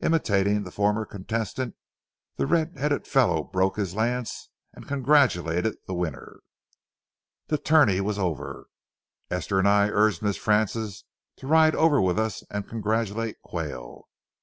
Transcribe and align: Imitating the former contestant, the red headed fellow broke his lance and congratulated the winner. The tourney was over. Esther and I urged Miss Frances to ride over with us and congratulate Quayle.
Imitating 0.00 0.64
the 0.64 0.70
former 0.70 1.06
contestant, 1.06 1.74
the 2.36 2.46
red 2.46 2.76
headed 2.76 3.06
fellow 3.06 3.42
broke 3.44 3.76
his 3.78 3.94
lance 3.94 4.50
and 4.74 4.86
congratulated 4.86 5.74
the 5.86 5.94
winner. 5.94 6.40
The 7.46 7.56
tourney 7.56 8.02
was 8.02 8.18
over. 8.18 8.66
Esther 9.30 9.58
and 9.58 9.66
I 9.66 9.88
urged 9.88 10.20
Miss 10.20 10.36
Frances 10.36 11.04
to 11.36 11.46
ride 11.46 11.74
over 11.74 11.98
with 11.98 12.18
us 12.18 12.42
and 12.50 12.68
congratulate 12.68 13.40
Quayle. 13.40 14.06